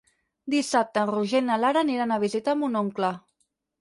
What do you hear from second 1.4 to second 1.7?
i na